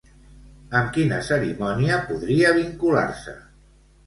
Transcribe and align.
Amb 0.79 0.87
quina 0.95 1.19
cerimònia 1.27 1.99
podria 2.09 2.55
vincular-se? 2.57 3.37